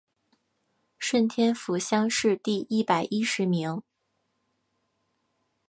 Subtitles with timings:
[0.97, 3.83] 顺天府乡试第一百十一名。